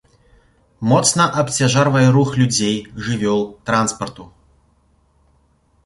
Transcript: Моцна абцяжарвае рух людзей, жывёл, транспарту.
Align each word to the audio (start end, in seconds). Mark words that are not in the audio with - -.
Моцна 0.91 1.27
абцяжарвае 1.41 2.03
рух 2.17 2.29
людзей, 2.41 2.75
жывёл, 3.09 3.41
транспарту. 3.71 4.23